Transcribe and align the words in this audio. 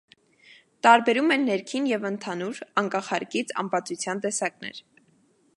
Տարբերում 0.87 1.33
են 1.35 1.45
ներքին 1.49 1.89
և 1.91 2.09
ընդհանուր 2.11 2.63
(անկախ 2.83 3.13
հարկից) 3.13 3.57
ամպամածության 3.63 4.25
տեսակներ։ 4.27 4.85